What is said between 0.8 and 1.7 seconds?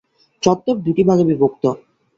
দুটি ভাগে বিভক্ত।